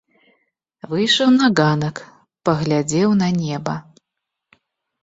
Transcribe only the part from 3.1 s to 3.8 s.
на неба.